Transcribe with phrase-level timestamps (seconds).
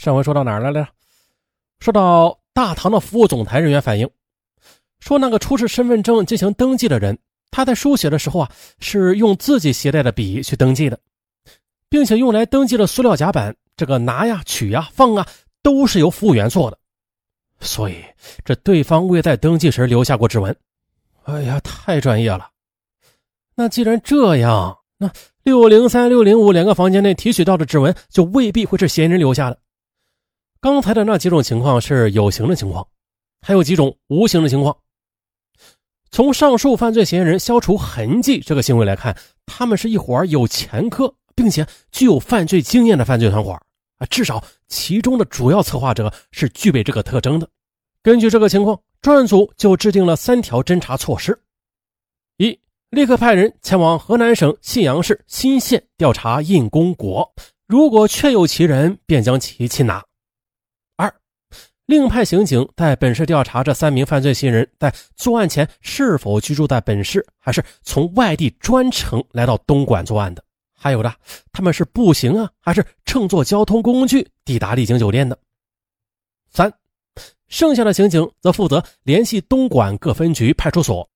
[0.00, 0.88] 上回说到哪儿来了？
[1.78, 4.08] 说到大唐的服务总台人员反映，
[4.98, 7.18] 说那个出示身份证进行登记的人，
[7.50, 10.98] 他在书写的时候啊，是用自己携带的笔去登记的，
[11.90, 15.26] 并且用来登记的塑料夹板，这个拿呀、取呀、放啊，
[15.62, 16.78] 都是由服务员做的。
[17.60, 18.02] 所以
[18.42, 20.56] 这对方未在登记时留下过指纹。
[21.24, 22.48] 哎呀，太专业了！
[23.54, 25.12] 那既然这样，那
[25.42, 29.58] 六零三、六零五两个房间内提取到的指纹，就未必会是嫌疑人留下的。
[30.60, 32.86] 刚才的那几种情况是有形的情况，
[33.40, 34.76] 还有几种无形的情况。
[36.10, 43.52] 从上述犯罪嫌疑人消除痕迹这个行为来看，他们是一伙有前科并且具有犯罪经验的犯罪团伙
[43.96, 47.48] 啊，至少其中的主要策划者是具备这个特征的。
[48.02, 51.40] 根据这个情况，专案组就制定了三条侦查措施：
[52.36, 52.58] 一、
[52.90, 57.32] 立刻派人前往河南省信阳市新县调查印公国，
[57.66, 60.04] 如果确有其人，便将其擒拿。
[61.90, 70.44] 另派刑警在本市调查这三名犯罪嫌疑人在作案前是否居住在本市，还是从外地专程来到东莞作案的？
[70.72, 71.12] 还有的，
[71.50, 75.36] 他们是步行啊，还是乘坐交通工具抵达丽景酒店的？
[76.52, 76.72] 三，
[77.48, 81.10] 剩下的刑警则负责联系东莞各分局、派出所，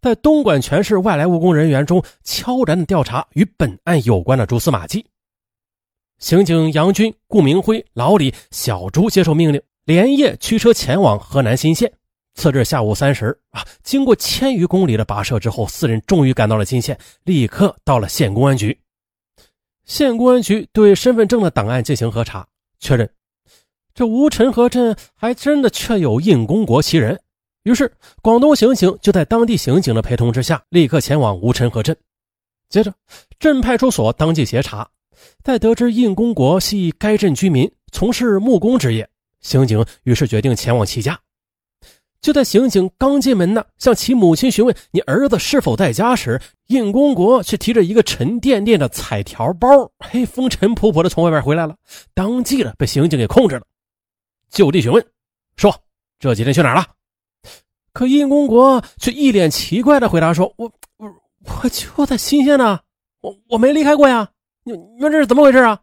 [0.00, 5.04] 在东莞全市外来务工人员中悄然的调查与本案有关的蛛丝马迹。
[6.18, 9.60] 刑警杨军、顾明辉、老李、小朱接受命令。
[9.84, 11.92] 连夜驱车前往河南新县。
[12.34, 18.78] 次日下午三时啊，经过千余公里的跋涉之后，四人终于赶到了新县，立刻到了县公安局。
[19.84, 22.46] 县公安局对身份证的档案进行核查，
[22.78, 23.10] 确认
[23.92, 27.20] 这吴陈河镇还真的确有印公国其人。
[27.64, 31.94] 于是，广东刑警就在当地刑警的陪同之下，立刻前往吴陈河镇。
[32.68, 32.94] 接着，
[33.40, 34.88] 镇派出所当即协查，
[35.42, 39.09] 在得知印公国系该镇居民，从事木工职业。
[39.40, 41.18] 刑警于是决定前往其家。
[42.20, 49.68] 就在刑警刚进门呢，向其母亲询问“你儿子是否在家”时，印公国却提着一个沉甸甸的彩条包，
[50.00, 51.74] 嘿，风尘仆仆的从外边回来了，
[52.12, 53.62] 当即的被刑警给控制了。
[54.50, 55.02] 就地询问，
[55.56, 55.74] 说
[56.18, 56.86] 这几天去哪儿了？
[57.94, 61.08] 可印公国却一脸奇怪的回答说：“我我
[61.44, 62.80] 我就在新鲜呢，
[63.22, 64.28] 我我没离开过呀。
[64.62, 65.80] 你你们这是怎么回事啊？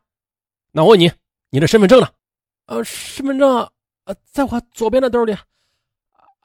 [0.71, 1.11] 那我问你，
[1.49, 2.07] 你的身份证呢？”
[2.67, 3.69] 呃，身份证，
[4.05, 5.35] 呃，在我左边的兜里。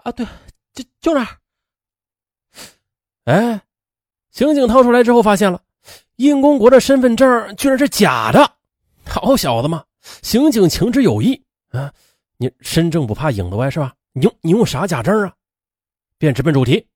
[0.02, 0.26] 啊，对，
[0.72, 1.38] 就就那儿。
[3.24, 3.62] 哎，
[4.30, 5.62] 刑警掏出来之后，发现了
[6.16, 8.56] 印公国的身份证居然是假的。
[9.04, 9.84] 好小子嘛，
[10.22, 11.92] 刑警情之有意啊！
[12.36, 13.94] 你身正不怕影子歪是吧？
[14.12, 15.34] 你用你用啥假证啊？
[16.18, 16.86] 便直奔主题，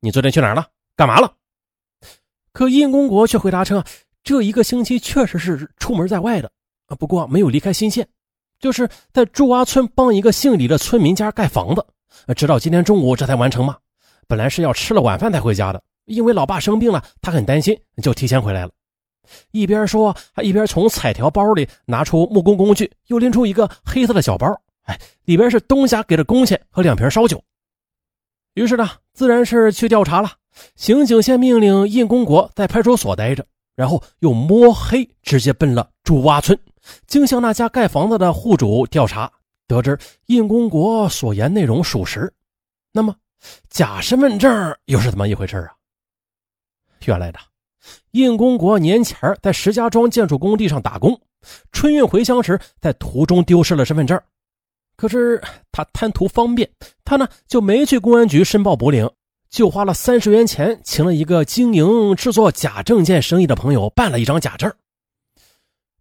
[0.00, 0.68] 你昨天去哪儿了？
[0.96, 1.36] 干嘛了？
[2.52, 3.84] 可印公国却回答称，
[4.22, 6.50] 这一个星期确实是出门在外的
[6.86, 8.08] 啊，不过没有离开新县。
[8.58, 11.84] 就是在朱洼村帮一个姓李的村民家盖房子，
[12.34, 13.76] 直到今天中午这才完成嘛。
[14.26, 18.72] 本来是要吃了晚饭才回家的，因为老爸生病了，他很担心，就提前回来了。
[19.50, 24.46] 一边说，还一边从彩条包里拿出木工工具，又拎出一个黑色的小包，
[24.84, 27.42] 哎，里边是东家给的工钱和两瓶烧酒。
[28.54, 30.32] 于是呢，自然是去调查了。
[30.76, 33.44] 刑警先命令印公国在派出所待着，
[33.74, 36.58] 然后又摸黑直接奔了朱洼村。
[37.06, 39.30] 经向那家盖房子的户主调查，
[39.66, 42.32] 得知印公国所言内容属实。
[42.92, 43.14] 那么，
[43.68, 45.72] 假身份证又是怎么一回事啊？
[47.04, 47.38] 原来的，
[48.12, 51.20] 印公国年前在石家庄建筑工地上打工，
[51.72, 54.20] 春运回乡时在途中丢失了身份证。
[54.96, 56.68] 可是他贪图方便，
[57.04, 59.08] 他呢就没去公安局申报补领，
[59.50, 64.72] 就花了三十元钱，请了一个经营制作假证件生意的朋友办了一张假证。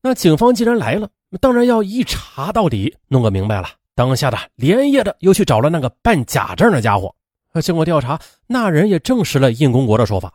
[0.06, 1.10] 那警方既然来了，
[1.42, 3.68] 当然要一查到底，弄个明白了。
[3.96, 7.16] 当下的连夜的又去找了那个办假证的家伙。
[7.60, 10.32] 经过调查，那人也证实了印公国的说法。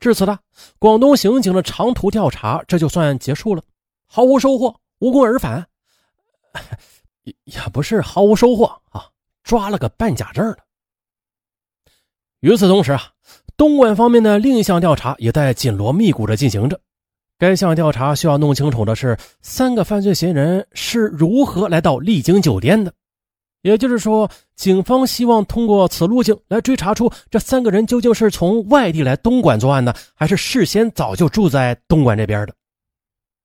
[0.00, 0.36] 至此呢，
[0.80, 3.62] 广东刑警的长途调查这就算结束了，
[4.04, 5.64] 毫无收获，无功而返。
[7.22, 9.06] 也也不是毫无收获啊，
[9.44, 10.58] 抓了个办假证的。
[12.40, 13.12] 与此同时啊，
[13.56, 16.80] 东莞方面的另一项调查也在紧锣密鼓的进行着。
[17.38, 22.92] 该项调查需要弄清楚的是，三个犯罪嫌疑人是如何来到丽景酒店的。
[23.62, 32.54] 也就是说，警方希望通过此路径来追查出这三个人究竟是从外地来东莞作案呢，还是事先早就住在东莞这边的。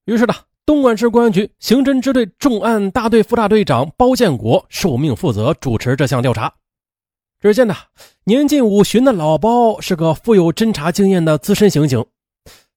[0.06, 0.34] 于是呢，
[0.66, 6.52] 东莞市公安局刑侦支队重案大队副大队长包建国受命负责主持这项调查。
[7.40, 7.76] 只见呢，
[8.24, 12.04] 年近五旬的老包是个富有侦查经验的资深刑警。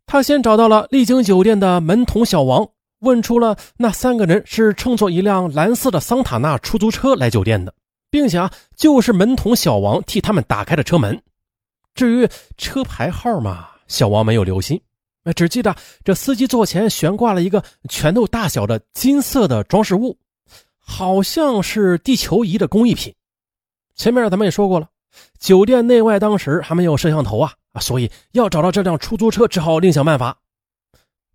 [0.07, 2.69] 他先找到了丽晶酒店的门童小王，
[3.01, 7.75] 问出了那三个人是乘坐一辆蓝色的桑塔纳出租车来酒店的，
[8.09, 11.21] 并且啊，就是门童小王替他们打开的车门。
[11.93, 14.81] 至于车牌号嘛，小王没有留心，
[15.35, 15.75] 只记得
[16.05, 20.17] 这司机座前悬挂了一个拳头大小的金色的装饰物，
[20.79, 23.13] 好像是地球仪的工艺品。
[23.97, 24.89] 前面咱们也说过了，
[25.41, 30.39] 酒店内外当时还没有摄像头啊所以要找到这辆出租车，只好另想办法。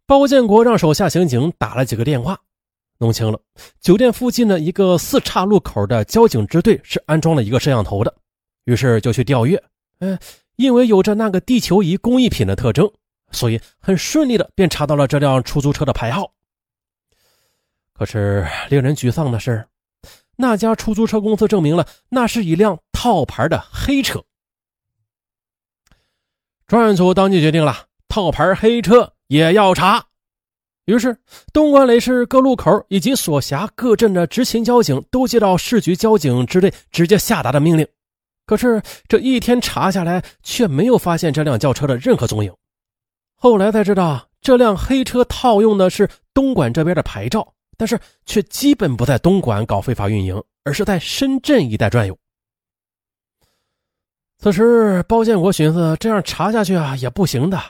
[0.06, 2.38] 包建国让手下刑警打了几个电话，
[2.98, 3.40] 弄清了
[3.80, 8.14] 酒店附近的一个四岔路口的交警支队是安装了一个摄像头的，
[8.66, 9.62] 于是就去调阅。
[10.00, 10.20] 嗯，
[10.58, 12.92] 因为有着那个地球仪工艺品的特征，
[13.32, 16.32] 所以很顺利的便查到了这辆出租车的牌号。
[17.94, 19.66] 可是令人沮丧的是，
[20.36, 24.24] 那家出租车公司证明了那是一辆套牌的黑车。
[26.72, 27.76] 专案组当即决定了，
[28.08, 29.12] 套牌黑车。
[29.28, 30.06] 也要查，
[30.86, 31.18] 于是
[31.52, 37.86] 东莞雷市各路口以及所辖各镇的执勤交警都接到市局交警支队直接下达的命令。
[38.46, 42.50] 可是这一天查下来，却没有发现这辆轿车的任何踪影。
[43.36, 47.46] 后来才知道，这辆黑车套用的是东莞这边的牌照，
[47.78, 52.18] 但是却基本不在东莞搞非法运营，而是在深圳一带转悠。
[54.42, 57.62] 此时，包建国寻思，这样查下去啊，也不行的。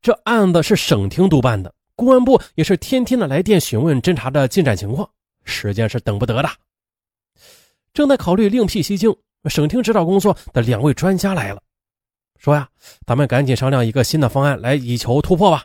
[0.00, 5.10] 这案子是省厅督办的，公安部也是天天的来电询问侦查的进展情况，
[5.42, 6.48] 时间是等不得的。
[7.92, 9.12] 正在考虑另辟蹊径，
[9.46, 11.60] 省厅指导工作的两位专家来了，
[12.38, 12.68] 说呀，
[13.04, 15.64] 咱们赶紧商量一个新的方案来以求突破吧。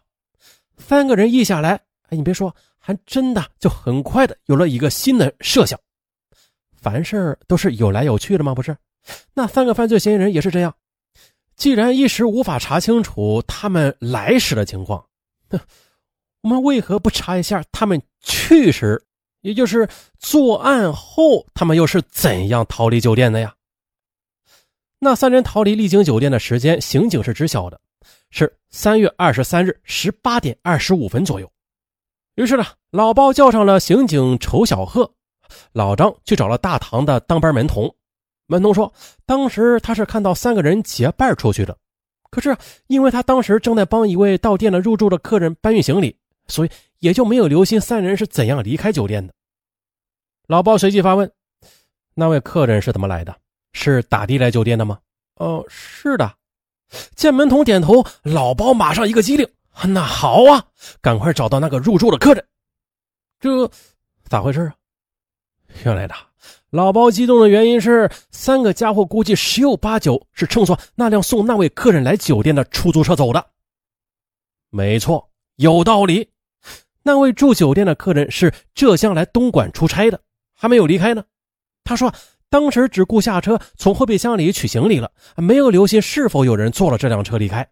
[0.80, 1.80] 三个人议下来，
[2.10, 5.80] 哎，你别说，还真的就很快的有了一个新的设想。
[6.82, 8.56] 凡事都是有来有去的吗？
[8.56, 8.76] 不是，
[9.34, 10.74] 那三个犯罪嫌疑人也是这样。
[11.56, 15.04] 既然一时无法查清楚他们来时的情况，
[15.50, 15.60] 哼
[16.42, 19.04] 我们为何不查一下他们去时，
[19.42, 19.88] 也就是
[20.20, 23.56] 作案后，他们又是怎样逃离酒店的呀？
[25.00, 27.80] 那三人逃离丽晶酒店的时间，刑警是知晓的，
[28.30, 31.52] 是三月二十三日十八点二十五分左右。
[32.36, 35.12] 于是呢，老包叫上了刑警仇小贺，
[35.72, 37.94] 老张去找了大堂的当班门童。
[38.48, 38.92] 门童说
[39.28, 41.78] ：“当时他是看到三个人结伴出去的，
[42.32, 42.56] 可是
[42.88, 46.18] 因为他当时正在帮一位到店的入住的客人搬运行李，
[46.48, 49.34] 所以也就没有留心三人是怎样离开酒店的。”
[50.48, 51.30] 老包随即发问
[52.16, 53.36] ：“那位客人是怎么来的？
[53.74, 54.98] 是打的来酒店的吗
[55.36, 56.34] ？”“哦，是的。”
[57.16, 59.46] 见门童点头，老包马上一个机灵
[59.90, 60.66] ：“那好啊，
[61.02, 62.48] 赶快找到那个入住的客人。”
[63.42, 63.70] 这
[64.30, 64.74] 咋回事啊？
[65.84, 66.16] 原来的。
[66.70, 73.52] 老包激动的原因是，三个家伙估计十有八九是乘坐那辆送那位客人来酒店的出租车走的。
[74.70, 76.30] 没错，有道理。
[77.04, 80.20] 那位住酒店的客人是浙江来东莞出差的，
[80.54, 81.24] 还没有离开呢。
[81.86, 82.14] 他说，
[82.50, 87.66] 当时只顾下车从后备箱里取行李了，没有留心是否有人坐了这辆车离开。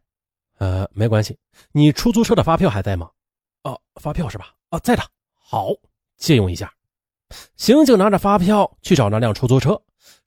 [0.57, 1.37] 呃，没关系，
[1.73, 3.09] 你出租车的发票还在吗？
[3.63, 4.53] 哦，发票是吧？
[4.69, 5.03] 哦，在的。
[5.33, 5.73] 好，
[6.15, 6.71] 借用一下。
[7.57, 9.81] 刑警拿着发票去找那辆出租车，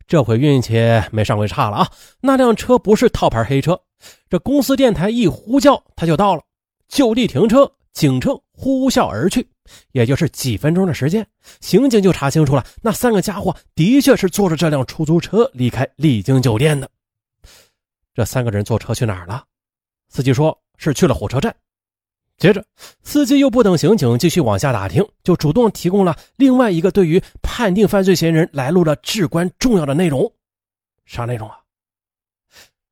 [0.07, 0.75] 这回运气
[1.11, 1.91] 没上回差了啊！
[2.21, 3.81] 那辆车不是套牌黑车，
[4.29, 6.43] 这公司电台一呼叫，他就到了，
[6.89, 9.47] 就地停车，警车呼啸而去，
[9.93, 11.27] 也就是几分钟的时间，
[11.61, 16.89] 刑警就查清楚了，那三个家伙的确是坐着这辆出租车离开丽晶酒店的。
[18.15, 19.45] 这三个人坐车去哪儿了？
[20.09, 21.55] 司机说是去了火车站。
[22.39, 22.65] 接着，
[23.03, 30.33] 司机又不等刑警继续往下打听，就主动提供了另外一个对于判定犯罪嫌疑人来路的至关重要的内容。
[31.05, 31.59] 啥内容啊？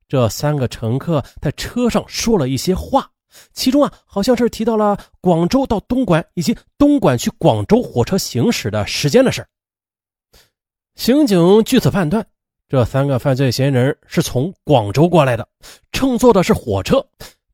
[0.09, 3.09] 这三个乘客在车上说了一些话，
[3.53, 9.47] 其中啊，好像是提到了广州到东莞以及东莞去广州火车行驶的时间的事
[10.95, 12.25] 刑警据此判断，
[12.67, 15.47] 这三个犯罪嫌疑人是从广州过来的，
[15.93, 17.07] 乘坐的是火车。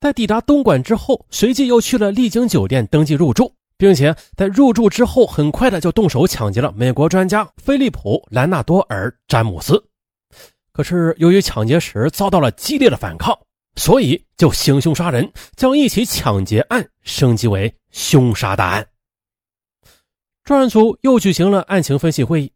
[0.04, 9.82] 在抵达东莞之后，随即又去了丽晶酒店登记入住，并且在入住之后，很快的就动手抢劫了美国专家菲利普·兰纳多尔·詹姆斯。
[10.74, 13.34] 可是由于抢劫时遭到了激烈的反抗，
[13.78, 18.86] 所以就行凶杀人，将一起抢劫案升级为凶杀大案。
[20.44, 22.52] 专案组又举行了案情分析会议，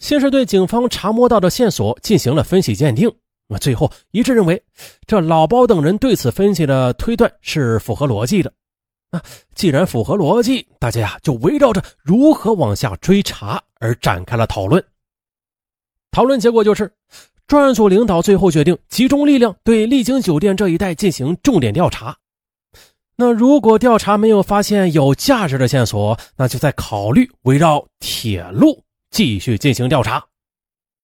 [0.00, 3.08] 先是对警方查摸到的线索进行了分析鉴定。
[3.52, 4.60] 那最后一致认为，
[5.06, 8.50] 这老包等人对此分析的推断是符合逻辑的。
[9.10, 9.22] 啊，
[9.54, 14.82] 既然符合逻辑，大家呀就围绕着如何往下追查而展开了讨论。
[16.10, 16.90] 讨论结果就是，
[17.46, 22.16] 专案组领导最后决定集中力量对丽晶酒店这一带进行重点调查。
[23.16, 30.24] 那如果调查没有发现有价值的线索，那就再考虑围绕铁路继续进行调查。